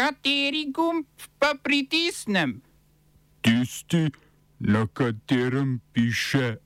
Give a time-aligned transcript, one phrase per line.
[0.00, 1.04] Kateri gumb
[1.38, 2.62] pa pritisnem?
[3.44, 4.08] Tisti,
[4.58, 6.56] na katerem piše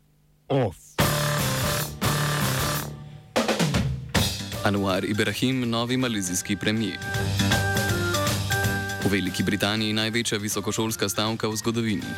[0.48, 0.76] OF.
[4.64, 6.98] Anwar Ibrahim, novi malizijski premijer.
[9.02, 12.10] V Veliki Britaniji največja visokošolska stavka v zgodovini.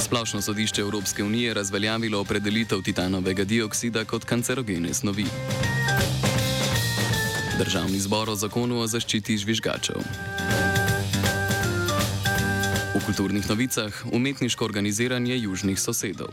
[0.00, 5.24] Splošno sodišče Evropske unije razveljavilo opredelitev titanovega dioksida kot kancerogene snovi.
[7.58, 9.98] Državni zbor o zakonu o zaščiti žvižgačev.
[12.94, 16.30] V kulturnih novicah umetniško organiziranje južnih sosedov.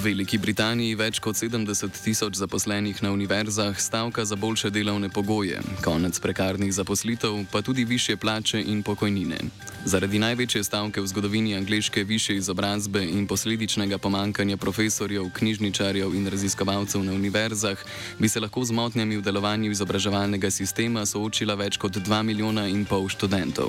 [0.00, 5.60] V Veliki Britaniji več kot 70 tisoč zaposlenih na univerzah stavka za boljše delovne pogoje,
[5.84, 9.36] konec prekarnih zaposlitev, pa tudi više plače in pokojnine.
[9.84, 17.04] Zaradi največje stavke v zgodovini angliške više izobrazbe in posledičnega pomankanja profesorjev, knjižničarjev in raziskovalcev
[17.04, 17.84] na univerzah
[18.18, 22.84] bi se lahko z motnjami v delovanju izobraževalnega sistema soočila več kot 2 milijona in
[22.84, 23.68] pol študentov.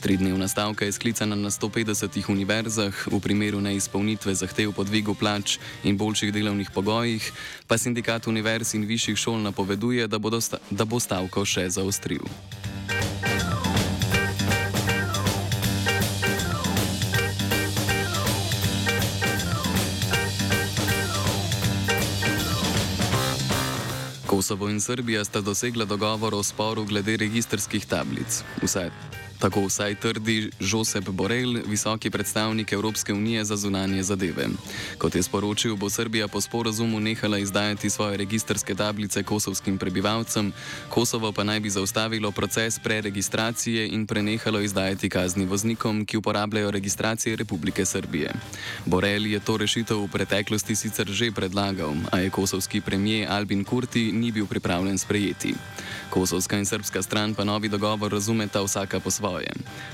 [0.00, 5.98] Tridnevna stavka je sklicana na 150 univerzah, v primeru neizpolnitve zahtev po dvigu plač in
[5.98, 7.32] boljših delovnih pogojih,
[7.66, 12.24] pa sindikat univerz in višjih šol napoveduje, da, sta, da bo stavko še zaostril.
[24.26, 28.42] Kosovo in Srbija sta dosegla dogovor o sporu glede registrskih tablic.
[28.62, 28.90] Vse
[29.44, 34.46] Tako vsaj trdi Josep Borel, visoki predstavnik Evropske unije za zunanje zadeve.
[34.98, 40.52] Kot je sporočil, bo Srbija po sporazumu nehala izdajati svoje registrske tablice kosovskim prebivalcem,
[40.88, 47.36] Kosovo pa naj bi zaustavilo proces preregistracije in prenehalo izdajati kazni voznikom, ki uporabljajo registracije
[47.36, 48.32] Republike Srbije.
[48.86, 54.12] Borel je to rešitev v preteklosti sicer že predlagal, a je kosovski premijer Albin Kurti
[54.12, 55.54] ni bil pripravljen sprejeti.
[56.10, 59.33] Kosovska in srpska stran pa novi dogovor razumeta vsaka po svoje.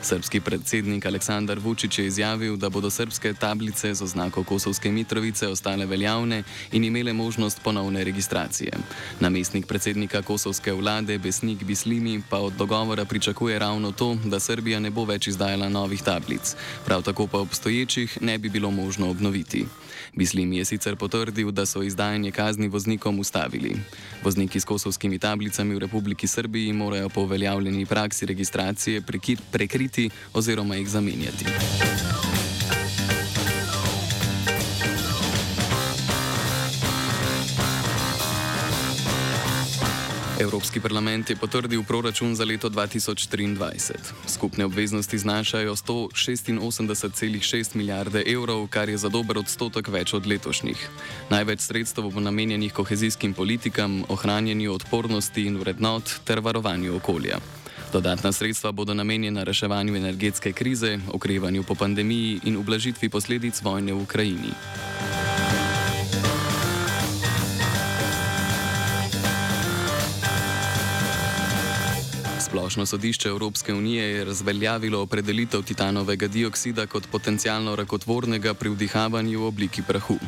[0.03, 5.87] Srpski predsednik Aleksandar Vučić je izjavil, da bodo srpske tablice z oznako Kosovske Mitrovice ostale
[5.87, 6.43] veljavne
[6.73, 8.73] in imele možnost ponovne registracije.
[9.21, 14.91] Namestnik predsednika kosovske vlade Besnik Bislimi pa od dogovora pričakuje ravno to, da Srbija ne
[14.91, 19.67] bo več izdajala novih tablic, prav tako pa obstoječih ne bi bilo možno obnoviti.
[20.15, 23.77] Bislimi je sicer potrdil, da so izdajanje kazni voznikom ustavili.
[24.25, 29.01] Vozniki s kosovskimi tablicami v Republiki Srbiji morajo po uveljavljeni praksi registracije
[29.51, 31.45] prekriti oziroma jih zamenjati.
[40.41, 43.93] Evropski parlament je potrdil proračun za leto 2023.
[44.27, 50.89] Skupne obveznosti znašajo 186,6 milijarde evrov, kar je za dober odstotek več od letošnjih.
[51.31, 57.60] Največ sredstev bo namenjenih kohezijskim politikam, ohranjanju odpornosti in vrednot ter varovanju okolja.
[57.93, 64.03] Dodatna sredstva bodo namenjena reševanju energetske krize, okrevanju po pandemiji in ublažitvi posledic vojne v
[64.03, 64.53] Ukrajini.
[72.39, 79.47] Splošno sodišče Evropske unije je razveljavilo opredelitev titanovega dioksida kot potencialno rakotvornega pri vdihavanju v
[79.47, 80.19] obliki prahu.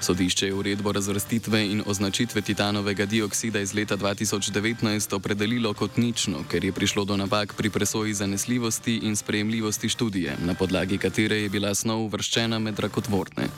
[0.00, 6.64] Sodišče je uredbo razvrstitve in označitve titanovega dioksida iz leta 2019 opredelilo kot nično, ker
[6.64, 11.74] je prišlo do napak pri presoji zanesljivosti in sprejemljivosti študije, na podlagi katere je bila
[11.74, 13.48] snov uvrščena med rakotvorne.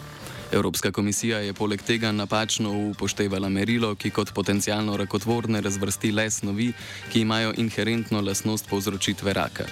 [0.52, 6.72] Evropska komisija je poleg tega napačno upoštevala merilo, ki kot potencialno rakotvorne razvrsti le snovi,
[7.12, 9.66] ki imajo inherentno lasnost povzročitve raka.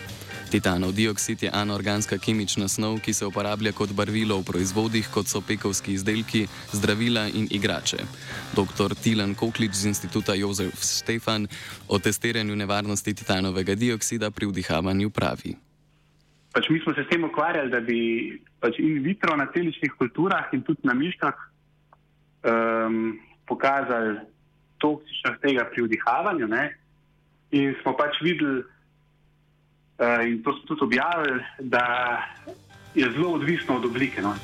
[0.51, 5.41] Titanov dioksid je anorganska kemična snov, ki se uporablja kot barvilo v proizvodih, kot so
[5.43, 7.99] pekovski izdelki, zdravila in igrače.
[8.55, 8.95] Dr.
[8.95, 11.49] Tilan Koklič z instituta Jozef Stefan
[11.89, 15.57] o testiranju nevarnosti titanovega dioksida pri vdihavanju pravi.
[16.55, 17.99] Pač mi smo se s tem ukvarjali, da bi
[18.63, 21.34] pač in vitro na celičnih kulturah in tudi na miškah
[22.47, 23.19] um,
[23.51, 24.22] pokazali
[24.78, 26.47] toksičnost tega pri vdihavanju.
[26.47, 26.71] Ne?
[27.51, 28.63] In smo pač videli,
[29.98, 31.84] in to smo tudi objavili, da
[32.95, 34.22] je zelo odvisno od oblike.
[34.22, 34.34] No?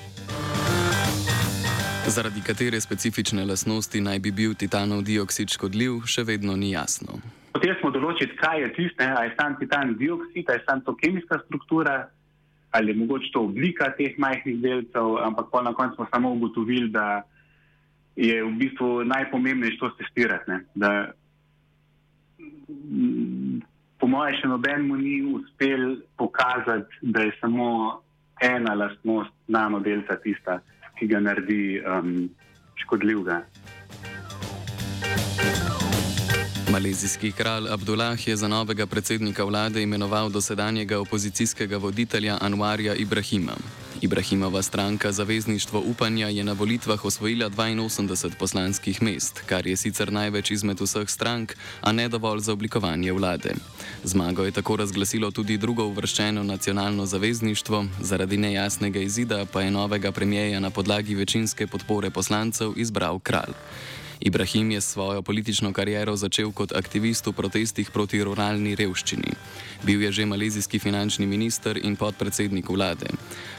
[2.07, 7.21] Zaradi katere specifične lastnosti naj bi bil titanov dioksid škodljiv, še vedno ni jasno.
[7.53, 10.97] Potem smo določili, kaj je tisto, ali je tam titan dioksid, ali je tam to
[10.97, 12.09] kemijska struktura
[12.73, 16.89] ali je mogoče to oblika teh majhnih delcev, ampak pa na koncu smo samo ugotovili,
[16.89, 17.23] da
[18.17, 20.53] je v bistvu najpomembnejše to testirati.
[20.75, 21.13] Da,
[22.39, 23.22] po
[24.13, 27.69] mojem, še nobenemu ni uspel pokazati, da je samo
[28.43, 30.61] ena lastnost nanodelca tista,
[30.99, 32.29] ki ga naredi um,
[32.85, 33.43] škodljivega.
[36.73, 43.57] Malezijski kralj Abdullah je za novega predsednika vlade imenoval dosedanjega opozicijskega voditelja Anwarja Ibrahima.
[44.03, 50.51] Ibrahimova stranka Zavezništvo upanja je na volitvah osvojila 82 poslanskih mest, kar je sicer največ
[50.51, 53.55] izmed vseh strank, a ne dovolj za oblikovanje vlade.
[54.05, 60.13] Zmago je tako razglasilo tudi drugo uvrščeno nacionalno zavezništvo, zaradi nejasnega izida pa je novega
[60.13, 63.55] premijeja na podlagi večinske podpore poslancev izbral kralj.
[64.25, 69.35] Ibrahim je svojo politično kariero začel kot aktivist v protestih proti ruralni revščini.
[69.83, 73.11] Bil je že malezijski finančni minister in podpredsednik vlade.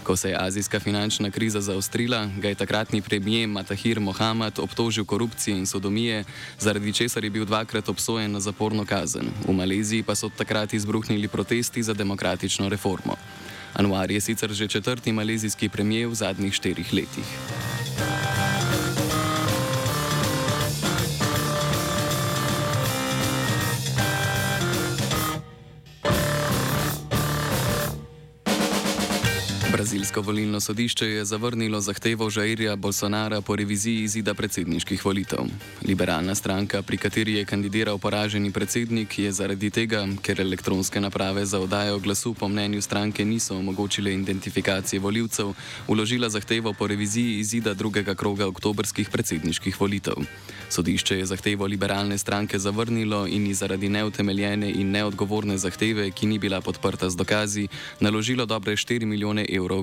[0.03, 5.57] Ko se je azijska finančna kriza zaostrila, ga je takratni premijer Matahir Mohamed obtožil korupcije
[5.57, 6.23] in sodomije,
[6.59, 9.27] zaradi česar je bil dvakrat obsojen na zaporno kazen.
[9.47, 13.15] V Maleziji pa so takrat izbruhnili protesti za demokratično reformo.
[13.73, 17.27] Anwar je sicer že četrti malezijski premijer v zadnjih štirih letih.
[29.93, 35.45] Brazilsko volilno sodišče je zavrnilo zahtevo Žairja Bolsonara po reviziji izida predsedniških volitev.
[35.87, 41.59] Liberalna stranka, pri kateri je kandidiral poraženi predsednik, je zaradi tega, ker elektronske naprave za
[41.59, 45.53] oddajo glasu po mnenju stranke niso omogočile identifikacije voljivcev,
[45.87, 50.25] uložila zahtevo po reviziji izida drugega kroga oktobrskih predsedniških volitev.
[50.69, 56.39] Sodišče je zahtevo liberalne stranke zavrnilo in ji zaradi neutemeljene in neodgovorne zahteve, ki ni
[56.39, 57.67] bila podprta z dokazi,
[57.99, 59.82] naložilo dobre 4 milijone evrov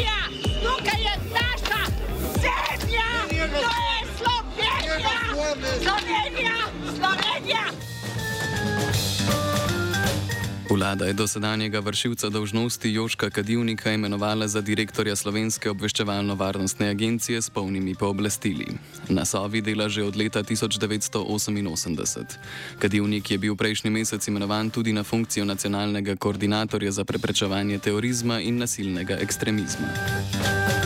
[0.00, 0.39] To je Slovenija,
[10.70, 17.94] Vlada je dosedanjega vršilca dolžnosti Joška Kadivnika imenovala za direktorja Slovenske obveščevalno-varnostne agencije s polnimi
[17.94, 18.66] pooblastili.
[19.08, 22.24] Na Sovi dela že od leta 1988.
[22.78, 28.58] Kadivnik je bil prejšnji mesec imenovan tudi na funkcijo nacionalnega koordinatorja za preprečevanje terorizma in
[28.58, 30.79] nasilnega ekstremizma.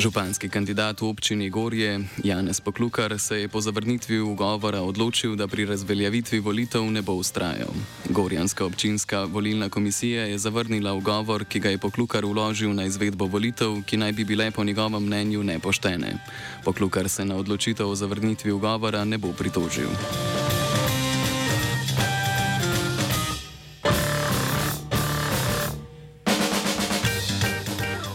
[0.00, 5.66] Županski kandidat v občini Gorje Janez Poklukar se je po zavrnitvi ugovora odločil, da pri
[5.68, 7.68] razveljavitvi volitev ne bo ustrajal.
[8.08, 13.82] Gorjanska občinska volilna komisija je zavrnila ugovor, ki ga je Poklukar uložil na izvedbo volitev,
[13.84, 16.16] ki naj bi bile po njegovem mnenju nepoštene.
[16.64, 19.92] Poklukar se na odločitev o zavrnitvi ugovora ne bo pritožil.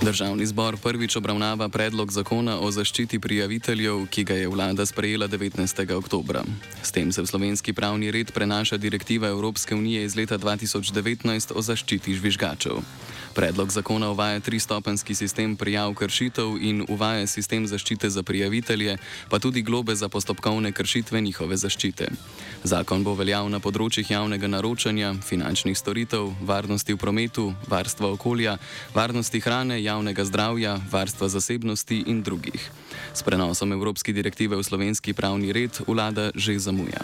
[0.06, 5.82] Državni zbor prvič obravnava predlog zakona o zaščiti prijaviteljev, ki ga je vlada sprejela 19.
[5.98, 6.44] oktober.
[6.84, 11.62] S tem se v slovenski pravni red prenaša direktiva Evropske unije iz leta 2019 o
[11.62, 12.86] zaščiti žvižgačev.
[13.36, 18.98] Predlog zakona uvaja tristopenski sistem prijav kršitev in uvaja sistem zaščite za prijavitelje,
[19.30, 22.08] pa tudi globe za postopkovne kršitve njihove zaščite.
[22.64, 28.56] Zakon bo veljal na področjih javnega naročanja, finančnih storitev, varnosti v prometu, varstva okolja,
[28.94, 32.72] varnosti hrane, javnega zdravja, varstva zasebnosti in drugih.
[33.14, 37.00] S prenosom evropske direktive v slovenski pravni red vlada že zamuja.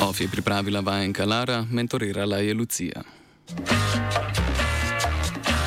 [0.00, 3.04] OF je pripravila vajenka Lara, mentorirala je Lucija.